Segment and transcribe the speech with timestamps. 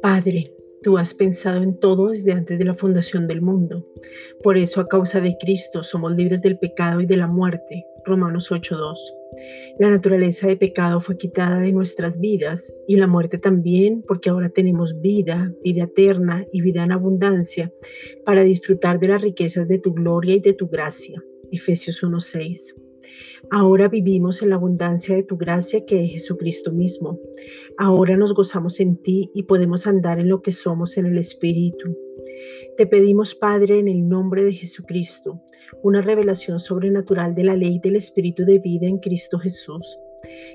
[0.00, 3.86] Padre, tú has pensado en todo desde antes de la fundación del mundo.
[4.42, 7.86] Por eso, a causa de Cristo, somos libres del pecado y de la muerte.
[8.04, 8.98] Romanos 8:2.
[9.78, 14.48] La naturaleza de pecado fue quitada de nuestras vidas y la muerte también, porque ahora
[14.48, 17.72] tenemos vida, vida eterna y vida en abundancia
[18.24, 21.22] para disfrutar de las riquezas de tu gloria y de tu gracia.
[21.50, 22.81] Efesios 1:6.
[23.54, 27.20] Ahora vivimos en la abundancia de tu gracia que es Jesucristo mismo.
[27.76, 31.94] Ahora nos gozamos en ti y podemos andar en lo que somos en el Espíritu.
[32.78, 35.42] Te pedimos, Padre, en el nombre de Jesucristo,
[35.82, 39.98] una revelación sobrenatural de la ley del Espíritu de vida en Cristo Jesús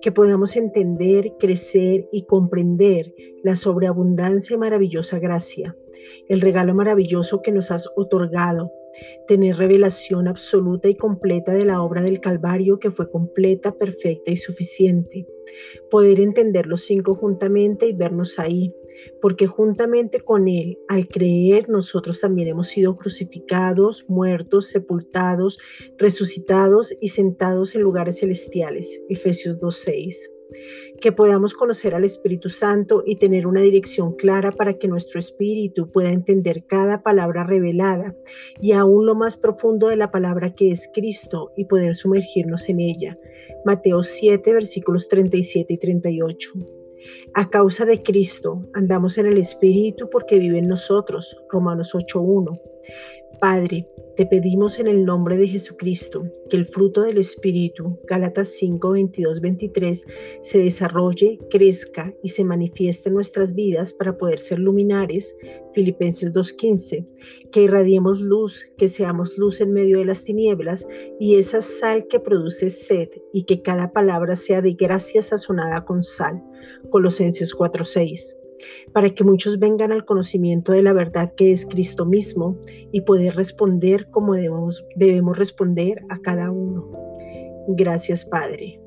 [0.00, 5.76] que podamos entender, crecer y comprender la sobreabundancia y maravillosa gracia,
[6.28, 8.72] el regalo maravilloso que nos has otorgado,
[9.26, 14.36] tener revelación absoluta y completa de la obra del Calvario que fue completa, perfecta y
[14.36, 15.26] suficiente,
[15.90, 18.74] poder entender los cinco juntamente y vernos ahí,
[19.20, 25.58] porque juntamente con Él, al creer, nosotros también hemos sido crucificados, muertos, sepultados,
[25.96, 29.00] resucitados y sentados en lugares celestiales.
[29.08, 30.39] Efesios 2.6
[31.00, 35.90] que podamos conocer al Espíritu Santo y tener una dirección clara para que nuestro espíritu
[35.90, 38.14] pueda entender cada palabra revelada
[38.60, 42.80] y aún lo más profundo de la palabra que es Cristo y poder sumergirnos en
[42.80, 43.18] ella.
[43.64, 46.52] Mateo 7, versículos 37 y 38.
[47.34, 51.36] A causa de Cristo andamos en el Espíritu porque vive en nosotros.
[51.48, 52.60] Romanos 8.1.
[53.40, 58.90] Padre, te pedimos en el nombre de Jesucristo que el fruto del Espíritu, Gálatas 5,
[58.90, 60.04] 22, 23,
[60.42, 65.34] se desarrolle, crezca y se manifieste en nuestras vidas para poder ser luminares,
[65.72, 67.06] Filipenses 2.15,
[67.50, 70.86] que irradiemos luz, que seamos luz en medio de las tinieblas
[71.18, 76.02] y esa sal que produce sed y que cada palabra sea de gracia sazonada con
[76.02, 76.42] sal,
[76.90, 78.39] Colosenses 4.6
[78.92, 82.58] para que muchos vengan al conocimiento de la verdad que es Cristo mismo
[82.92, 86.90] y poder responder como debemos, debemos responder a cada uno.
[87.68, 88.80] Gracias, Padre.